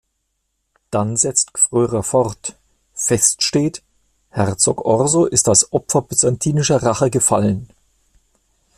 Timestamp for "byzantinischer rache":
6.01-7.11